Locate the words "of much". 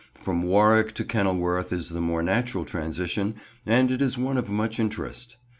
4.39-4.79